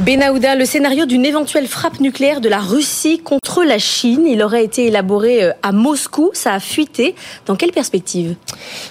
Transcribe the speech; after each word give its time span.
Benahouda, 0.00 0.54
le 0.54 0.64
scénario 0.64 1.04
d'une 1.04 1.26
éventuelle 1.26 1.66
frappe 1.66 2.00
nucléaire 2.00 2.40
de 2.40 2.48
la 2.48 2.60
Russie 2.60 3.20
contre 3.22 3.64
la 3.64 3.78
Chine, 3.78 4.26
il 4.26 4.42
aurait 4.42 4.64
été 4.64 4.86
élaboré 4.86 5.44
euh, 5.44 5.52
à 5.62 5.72
Moscou, 5.72 6.30
ça 6.32 6.54
a 6.54 6.60
fuité. 6.60 7.14
Dans 7.44 7.54
quelle 7.54 7.72
perspective? 7.72 8.34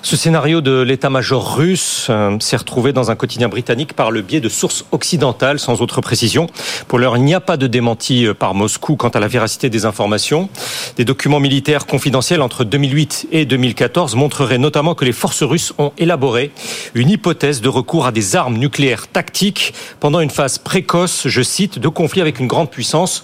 Ce 0.04 0.16
scénario 0.16 0.62
de 0.62 0.82
l'état-major 0.82 1.56
russe 1.56 2.08
euh, 2.12 2.38
s'est 2.40 2.58
retrouvé 2.58 2.94
dans 2.94 3.10
un 3.10 3.16
quotidien 3.16 3.50
britannique 3.50 3.94
par 3.94 4.12
le 4.12 4.22
biais 4.22 4.40
de 4.40 4.50
sources 4.50 4.86
occidentales, 4.92 5.58
sans 5.58 5.82
autre 5.82 6.00
précision. 6.00 6.46
Pour 6.88 7.00
l'heure, 7.00 7.18
il 7.18 7.24
n'y 7.24 7.34
a 7.34 7.40
pas 7.40 7.58
de 7.58 7.66
démenti 7.66 8.28
euh, 8.28 8.36
par 8.36 8.54
Moscou 8.54 8.96
quant 8.96 9.10
à 9.10 9.20
la 9.20 9.28
véracité 9.28 9.72
des 9.72 9.86
informations. 9.86 10.48
Des 10.96 11.06
documents 11.06 11.40
militaires 11.40 11.88
confidentiels 11.88 12.44
entre 12.44 12.64
2008 12.64 13.30
et 13.32 13.46
2014 13.46 14.16
montreraient 14.16 14.60
notamment 14.60 14.94
que 14.94 15.06
les 15.06 15.14
forces 15.14 15.42
russes 15.42 15.74
ont 15.80 15.92
élaboré 15.98 16.52
une 16.94 17.10
hypothèse 17.10 17.62
de 17.62 17.70
recours 17.70 18.06
à 18.06 18.12
des 18.12 18.36
armes 18.36 18.58
nucléaires 18.58 19.08
tactiques 19.08 19.74
pendant 20.00 20.20
une 20.20 20.30
phase 20.30 20.60
précoce 20.60 20.99
je 21.08 21.42
cite, 21.42 21.80
de 21.80 21.88
conflits 21.88 22.22
avec 22.22 22.40
une 22.40 22.48
grande 22.48 22.70
puissance, 22.70 23.24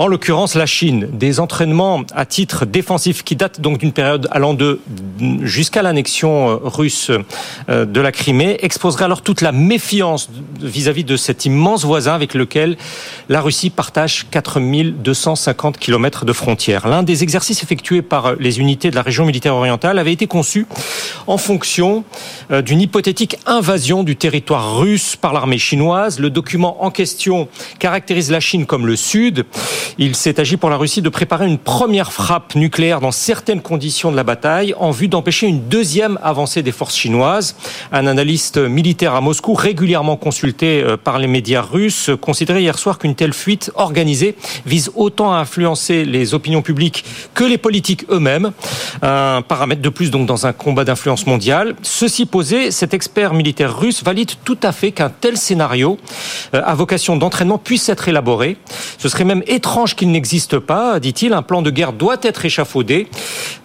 en 0.00 0.06
l'occurrence 0.06 0.54
la 0.54 0.64
Chine. 0.64 1.08
Des 1.12 1.40
entraînements 1.40 2.04
à 2.14 2.24
titre 2.24 2.64
défensif 2.64 3.22
qui 3.22 3.36
datent 3.36 3.60
donc 3.60 3.76
d'une 3.76 3.92
période 3.92 4.28
allant 4.30 4.54
de 4.54 4.80
jusqu'à 5.42 5.82
l'annexion 5.82 6.48
euh, 6.48 6.56
russe 6.62 7.10
euh, 7.68 7.84
de 7.84 8.00
la 8.00 8.10
Crimée 8.10 8.56
exposeraient 8.60 9.04
alors 9.04 9.20
toute 9.20 9.42
la 9.42 9.52
méfiance 9.52 10.30
vis-à-vis 10.58 11.04
de 11.04 11.18
cet 11.18 11.44
immense 11.44 11.84
voisin 11.84 12.14
avec 12.14 12.32
lequel 12.32 12.78
la 13.28 13.42
Russie 13.42 13.68
partage 13.68 14.26
4250 14.30 15.76
km 15.78 16.24
de 16.24 16.32
frontières. 16.32 16.88
L'un 16.88 17.02
des 17.02 17.22
exercices 17.22 17.62
effectués 17.62 18.00
par 18.00 18.36
les 18.36 18.58
unités 18.58 18.90
de 18.90 18.96
la 18.96 19.02
région 19.02 19.26
militaire 19.26 19.54
orientale 19.54 19.98
avait 19.98 20.14
été 20.14 20.26
conçu 20.26 20.66
en 21.26 21.36
fonction 21.36 22.04
euh, 22.50 22.62
d'une 22.62 22.80
hypothétique 22.80 23.36
invasion 23.44 24.02
du 24.02 24.16
territoire 24.16 24.78
russe 24.78 25.16
par 25.16 25.34
l'armée 25.34 25.58
chinoise. 25.58 26.18
Le 26.18 26.30
document 26.30 26.82
en 26.82 26.90
question 26.90 27.09
caractérise 27.78 28.30
la 28.30 28.40
Chine 28.40 28.66
comme 28.66 28.86
le 28.86 28.96
Sud. 28.96 29.44
Il 29.98 30.14
s'est 30.14 30.40
agi 30.40 30.56
pour 30.56 30.70
la 30.70 30.76
Russie 30.76 31.02
de 31.02 31.08
préparer 31.08 31.46
une 31.46 31.58
première 31.58 32.12
frappe 32.12 32.54
nucléaire 32.54 33.00
dans 33.00 33.12
certaines 33.12 33.60
conditions 33.60 34.10
de 34.10 34.16
la 34.16 34.24
bataille 34.24 34.74
en 34.78 34.90
vue 34.90 35.08
d'empêcher 35.08 35.46
une 35.46 35.68
deuxième 35.68 36.18
avancée 36.22 36.62
des 36.62 36.72
forces 36.72 36.96
chinoises. 36.96 37.56
Un 37.92 38.06
analyste 38.06 38.58
militaire 38.58 39.14
à 39.14 39.20
Moscou, 39.20 39.54
régulièrement 39.54 40.16
consulté 40.16 40.82
euh, 40.82 40.96
par 40.96 41.18
les 41.18 41.26
médias 41.26 41.62
russes, 41.62 42.10
considérait 42.20 42.62
hier 42.62 42.78
soir 42.78 42.98
qu'une 42.98 43.14
telle 43.14 43.32
fuite 43.32 43.70
organisée 43.74 44.36
vise 44.66 44.90
autant 44.94 45.32
à 45.32 45.38
influencer 45.38 46.04
les 46.04 46.34
opinions 46.34 46.62
publiques 46.62 47.04
que 47.34 47.44
les 47.44 47.58
politiques 47.58 48.04
eux-mêmes. 48.10 48.52
Un 49.02 49.42
paramètre 49.42 49.82
de 49.82 49.88
plus 49.88 50.10
donc 50.10 50.26
dans 50.26 50.46
un 50.46 50.52
combat 50.52 50.84
d'influence 50.84 51.26
mondiale. 51.26 51.74
Ceci 51.82 52.26
posé, 52.26 52.70
cet 52.70 52.94
expert 52.94 53.34
militaire 53.34 53.78
russe 53.78 54.02
valide 54.02 54.30
tout 54.44 54.58
à 54.62 54.72
fait 54.72 54.92
qu'un 54.92 55.10
tel 55.10 55.36
scénario 55.36 55.98
euh, 56.54 56.62
d'entraînement 57.16 57.58
puisse 57.58 57.88
être 57.88 58.08
élaboré. 58.08 58.56
Ce 58.98 59.08
serait 59.08 59.24
même 59.24 59.42
étrange 59.46 59.94
qu'il 59.94 60.10
n'existe 60.10 60.58
pas, 60.58 61.00
dit-il. 61.00 61.32
Un 61.32 61.42
plan 61.42 61.62
de 61.62 61.70
guerre 61.70 61.92
doit 61.92 62.16
être 62.22 62.44
échafaudé, 62.44 63.08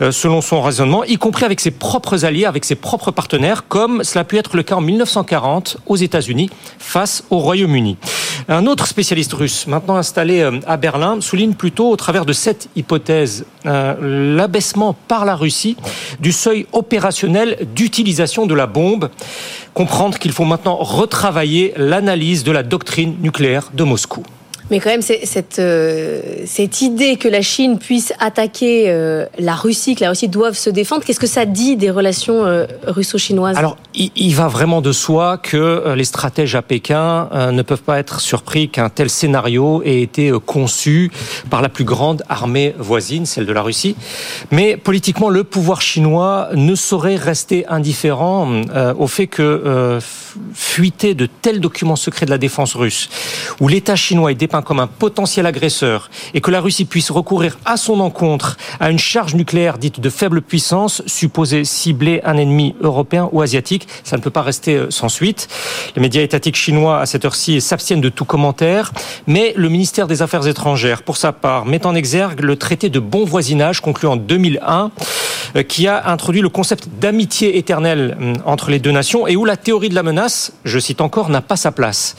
euh, 0.02 0.12
selon 0.12 0.42
son 0.42 0.62
raisonnement, 0.62 1.04
y 1.04 1.18
compris 1.18 1.46
avec 1.46 1.60
ses 1.60 1.72
propres 1.72 2.26
alliés, 2.26 2.46
avec 2.46 2.66
ses 2.66 2.76
propres 2.76 3.12
partenaires, 3.12 3.68
comme 3.68 4.04
cela 4.04 4.22
a 4.22 4.24
pu 4.24 4.38
être 4.38 4.56
le 4.56 4.64
cas 4.64 4.76
en 4.76 4.82
1940 4.82 5.78
aux 5.86 5.96
États-Unis 5.96 6.50
face 6.80 7.24
au 7.30 7.40
Royaume-Uni. 7.40 7.98
Un 8.48 8.68
autre 8.68 8.86
spécialiste 8.86 9.34
russe, 9.34 9.66
maintenant 9.66 9.96
installé 9.96 10.42
euh, 10.42 10.60
à 10.68 10.78
Berlin, 10.78 11.20
souligne 11.20 11.56
plutôt, 11.56 11.90
au 11.90 11.96
travers 11.96 12.26
de 12.26 12.34
cette 12.34 12.70
hypothèse, 12.76 13.46
euh, 13.66 14.36
l'abaissement 14.36 14.94
par 15.08 15.26
la 15.26 15.36
Russie 15.36 15.76
du 16.20 16.32
seuil 16.32 16.68
opérationnel 16.72 17.68
d'utilisation 17.74 18.46
de 18.46 18.54
la 18.54 18.68
bombe. 18.68 19.10
Comprendre 19.74 20.20
qu'il 20.20 20.32
faut 20.32 20.46
maintenant 20.46 20.76
retravailler 20.76 21.74
l'analyse 21.76 22.44
de 22.44 22.52
la 22.52 22.62
doctrine 22.62 23.16
nucléaire 23.20 23.72
de 23.74 23.84
Moscou. 23.84 24.24
Mais 24.72 24.80
quand 24.80 24.90
même, 24.90 25.04
cette, 25.04 25.60
euh, 25.60 26.22
cette 26.46 26.82
idée 26.82 27.18
que 27.18 27.28
la 27.28 27.44
Chine 27.44 27.78
puisse 27.78 28.14
attaquer 28.20 28.86
euh, 28.88 29.28
la 29.38 29.54
Russie, 29.54 29.94
que 29.96 30.04
la 30.04 30.10
Russie 30.10 30.28
doive 30.28 30.56
se 30.56 30.72
défendre, 30.72 31.04
qu'est-ce 31.04 31.20
que 31.20 31.28
ça 31.28 31.46
dit 31.46 31.76
des 31.76 31.92
relations 31.92 32.46
euh, 32.46 32.66
russo-chinoises? 32.88 33.58
Alors, 33.58 33.78
il, 33.94 34.10
il, 34.16 34.34
va 34.34 34.48
vraiment 34.48 34.82
de 34.82 34.92
soi 34.92 35.38
que 35.38 35.94
les 35.96 36.04
stratèges 36.04 36.56
à 36.56 36.64
Pékin 36.64 37.30
ne 37.52 37.62
peuvent 37.62 37.84
pas 37.84 38.00
être 38.00 38.20
surpris 38.20 38.70
qu'un 38.70 38.90
tel 38.90 39.10
scénario 39.10 39.84
ait 39.84 40.02
été 40.02 40.32
conçu 40.46 41.12
par 41.50 41.62
la 41.62 41.70
plus 41.70 41.84
grande 41.86 42.24
armée 42.28 42.74
voisine, 42.80 43.26
celle 43.26 43.46
de 43.46 43.54
la 43.54 43.62
Russie. 43.62 43.96
Mais 44.52 44.78
politiquement, 44.78 45.30
le 45.30 45.44
pouvoir 45.44 45.82
chinois 45.82 46.50
ne 46.56 46.76
saurait 46.76 47.18
rester 47.18 47.68
indifférent 47.68 48.62
au 48.98 49.08
fait 49.08 49.28
que 49.28 50.00
fuiter 50.54 51.14
de 51.14 51.26
tels 51.26 51.60
documents 51.60 51.96
secrets 51.96 52.26
de 52.26 52.32
la 52.32 52.38
défense 52.38 52.76
russe, 52.76 53.10
où 53.60 53.68
l'État 53.68 53.96
chinois 53.96 54.32
est 54.32 54.36
dépeint 54.36 54.62
comme 54.62 54.80
un 54.80 54.88
potentiel 54.88 55.46
agresseur 55.46 56.10
et 56.34 56.42
que 56.42 56.52
la 56.52 56.62
Russie 56.62 56.86
puisse 56.86 57.12
recourir 57.12 57.58
à 57.66 57.78
son 57.78 58.00
encontre 58.00 58.58
à 58.80 58.90
une 58.90 59.00
charge 59.00 59.36
nucléaire 59.36 59.78
dite 59.78 60.00
de 60.00 60.10
faible 60.10 60.42
puissance, 60.42 61.02
supposée 61.06 61.66
cibler 61.66 62.22
un 62.24 62.38
ennemi 62.38 62.76
européen 62.82 63.30
ou 63.32 63.42
asiatique, 63.42 63.88
ça 64.04 64.18
ne 64.18 64.22
peut 64.22 64.30
pas 64.30 64.42
rester 64.42 64.76
euh, 64.76 64.90
sans 64.90 65.10
suite. 65.10 65.48
Les 65.96 66.02
médias 66.02 66.22
étatiques 66.22 66.56
chinois, 66.56 67.00
à 67.00 67.06
cette 67.06 67.26
heure-ci, 67.26 67.62
s'abstiennent 67.62 68.02
de 68.02 68.10
tout 68.10 68.26
commentaire, 68.26 68.92
mais 69.28 69.54
le 69.56 69.70
ministère 69.70 70.08
des 70.08 70.22
Affaires 70.22 70.48
étrangères, 70.48 71.04
pour 71.04 71.18
sa 71.18 71.32
part, 71.32 71.66
met 71.66 71.86
en 71.86 71.96
exergue 71.96 72.42
le 72.42 72.56
traité 72.56 72.90
de 72.90 73.00
bon 73.00 73.26
voisinage 73.26 73.82
conclu 73.82 74.08
en 74.08 74.16
2001 74.16 74.86
euh, 74.86 74.90
qui 75.64 75.88
a 75.88 76.10
introduit 76.10 76.42
le 76.42 76.50
concept 76.50 76.88
d'amitié 77.00 77.58
éternelle 77.58 78.18
hum, 78.20 78.34
entre 78.46 78.70
les 78.70 78.80
deux 78.80 78.92
nations 78.92 79.28
et 79.28 79.36
où 79.36 79.46
la 79.46 79.58
théorie 79.58 79.90
de 79.90 79.96
la 79.96 80.04
menace, 80.04 80.54
je 80.66 80.80
cite 80.80 81.02
encore, 81.02 81.30
n'a 81.30 81.42
pas 81.42 81.56
sa 81.56 81.72
place. 81.72 82.16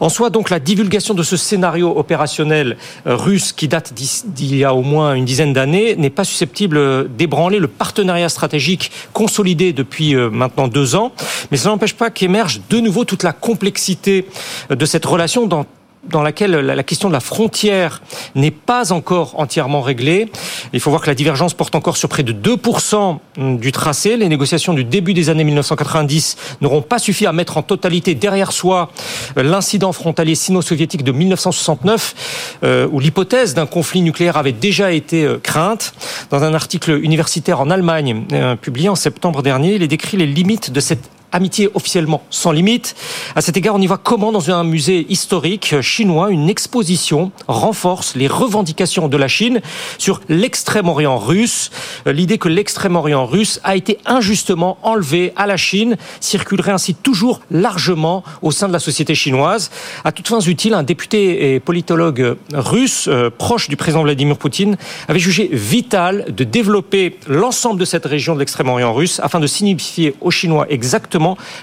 En 0.00 0.08
soi, 0.08 0.30
donc, 0.30 0.50
la 0.50 0.60
divulgation 0.60 1.14
de 1.14 1.22
ce 1.22 1.36
scénario 1.36 1.96
opérationnel 1.96 2.76
euh, 3.06 3.16
russe 3.16 3.52
qui 3.52 3.68
date 3.68 3.92
d'il 3.94 4.56
y 4.56 4.64
a 4.64 4.74
au 4.74 4.82
moins 4.82 5.14
une 5.14 5.24
dizaine 5.24 5.52
d'années 5.52 5.96
n'est 5.96 6.10
pas 6.10 6.24
susceptible 6.24 7.08
d'ébranler 7.16 7.58
le 7.58 7.68
partenariat 7.68 8.28
stratégique 8.28 8.90
consolidé 9.12 9.72
depuis 9.72 10.14
euh, 10.14 10.30
maintenant 10.30 10.68
deux 10.68 10.94
ans. 10.94 11.12
Mais 11.50 11.56
ça 11.56 11.68
n'empêche 11.68 11.94
pas 11.94 12.10
qu'émerge 12.10 12.60
de 12.70 12.80
nouveau 12.80 13.04
toute 13.04 13.22
la 13.22 13.32
complexité 13.32 14.26
de 14.70 14.86
cette 14.86 15.04
relation 15.04 15.46
dans 15.46 15.66
dans 16.08 16.22
laquelle 16.22 16.52
la 16.52 16.82
question 16.82 17.08
de 17.08 17.12
la 17.12 17.20
frontière 17.20 18.02
n'est 18.34 18.50
pas 18.50 18.92
encore 18.92 19.38
entièrement 19.38 19.82
réglée. 19.82 20.30
Il 20.72 20.80
faut 20.80 20.90
voir 20.90 21.02
que 21.02 21.08
la 21.08 21.14
divergence 21.14 21.54
porte 21.54 21.74
encore 21.74 21.96
sur 21.96 22.08
près 22.08 22.22
de 22.22 22.32
2% 22.32 23.18
du 23.58 23.72
tracé. 23.72 24.16
Les 24.16 24.28
négociations 24.28 24.74
du 24.74 24.84
début 24.84 25.14
des 25.14 25.30
années 25.30 25.44
1990 25.44 26.36
n'auront 26.60 26.82
pas 26.82 26.98
suffi 26.98 27.26
à 27.26 27.32
mettre 27.32 27.56
en 27.56 27.62
totalité 27.62 28.14
derrière 28.14 28.52
soi 28.52 28.90
l'incident 29.36 29.92
frontalier 29.92 30.34
sino-soviétique 30.34 31.04
de 31.04 31.12
1969, 31.12 32.58
euh, 32.64 32.88
où 32.90 33.00
l'hypothèse 33.00 33.54
d'un 33.54 33.66
conflit 33.66 34.02
nucléaire 34.02 34.36
avait 34.36 34.52
déjà 34.52 34.92
été 34.92 35.24
euh, 35.24 35.38
crainte. 35.42 35.94
Dans 36.30 36.42
un 36.42 36.54
article 36.54 36.98
universitaire 37.02 37.60
en 37.60 37.70
Allemagne, 37.70 38.24
euh, 38.32 38.56
publié 38.56 38.88
en 38.88 38.94
septembre 38.94 39.42
dernier, 39.42 39.74
il 39.74 39.82
est 39.82 39.88
décrit 39.88 40.16
les 40.16 40.26
limites 40.26 40.70
de 40.70 40.80
cette 40.80 41.15
amitié 41.32 41.68
officiellement 41.74 42.22
sans 42.30 42.52
limite. 42.52 42.94
À 43.34 43.40
cet 43.40 43.56
égard, 43.56 43.74
on 43.74 43.80
y 43.80 43.86
voit 43.86 43.98
comment 43.98 44.32
dans 44.32 44.50
un 44.50 44.64
musée 44.64 45.06
historique 45.08 45.80
chinois, 45.80 46.30
une 46.30 46.48
exposition 46.48 47.32
renforce 47.48 48.14
les 48.14 48.26
revendications 48.26 49.08
de 49.08 49.16
la 49.16 49.28
Chine 49.28 49.60
sur 49.98 50.20
l'extrême-orient 50.28 51.18
russe. 51.18 51.70
L'idée 52.06 52.38
que 52.38 52.48
l'extrême-orient 52.48 53.26
russe 53.26 53.60
a 53.64 53.76
été 53.76 53.98
injustement 54.06 54.78
enlevé 54.82 55.32
à 55.36 55.46
la 55.46 55.56
Chine 55.56 55.96
circulerait 56.20 56.72
ainsi 56.72 56.94
toujours 56.94 57.40
largement 57.50 58.22
au 58.42 58.50
sein 58.50 58.68
de 58.68 58.72
la 58.72 58.78
société 58.78 59.14
chinoise. 59.14 59.70
À 60.04 60.12
toutes 60.12 60.28
fins 60.28 60.40
utiles, 60.40 60.74
un 60.74 60.82
député 60.82 61.54
et 61.54 61.60
politologue 61.60 62.36
russe 62.52 63.06
euh, 63.08 63.30
proche 63.30 63.68
du 63.68 63.76
président 63.76 64.02
Vladimir 64.02 64.36
Poutine 64.36 64.76
avait 65.08 65.18
jugé 65.18 65.48
vital 65.52 66.26
de 66.28 66.44
développer 66.44 67.18
l'ensemble 67.26 67.80
de 67.80 67.84
cette 67.84 68.06
région 68.06 68.34
de 68.34 68.40
l'extrême-orient 68.40 68.92
russe 68.92 69.20
afin 69.22 69.40
de 69.40 69.46
signifier 69.46 70.14
aux 70.20 70.30
Chinois 70.30 70.66
exactement 70.70 71.15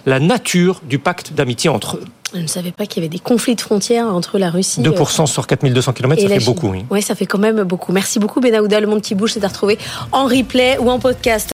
la 0.06 0.20
nature 0.20 0.82
du 0.84 1.00
pacte 1.00 1.34
d'amitié 1.34 1.70
entre 1.70 1.98
eux. 1.98 2.06
Je 2.34 2.40
ne 2.40 2.48
savais 2.48 2.72
pas 2.72 2.88
qu'il 2.88 3.04
y 3.04 3.06
avait 3.06 3.12
des 3.12 3.20
conflits 3.20 3.56
de 3.56 3.62
frontières 3.62 4.08
entre 4.08 4.40
la 4.40 4.50
Russie. 4.50 4.82
2% 4.82 5.22
euh, 5.22 5.26
sur 5.28 5.46
4200 5.46 5.94
km, 5.94 6.20
ça 6.22 6.28
fait 6.28 6.44
beaucoup. 6.44 6.70
Oui. 6.70 6.84
oui, 6.90 7.02
ça 7.02 7.14
fait 7.14 7.28
quand 7.28 7.38
même 7.38 7.62
beaucoup. 7.64 7.92
Merci 7.92 8.18
beaucoup, 8.18 8.42
Benahouda. 8.42 8.80
Le 8.80 8.88
Monde 8.88 9.02
qui 9.02 9.14
bouge, 9.14 9.34
c'est 9.34 9.44
à 9.44 9.48
retrouver 9.48 9.78
en 10.12 10.26
replay 10.26 10.78
ou 10.80 10.90
en 10.90 10.98
podcast. 10.98 11.52